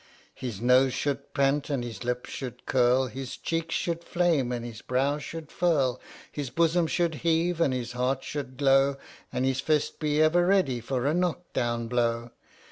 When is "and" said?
1.69-1.83, 4.51-4.65, 7.61-7.71, 9.31-9.45